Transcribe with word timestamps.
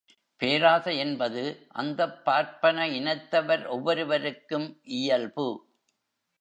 பேராசை 0.41 0.97
என்பது 0.97 1.43
அந்தப் 1.73 2.25
பார்ப்பன 2.25 2.87
இனத்தவர் 2.89 3.65
ஒவ்வொருவருக்கும் 3.67 4.67
இயல்பு. 4.81 5.49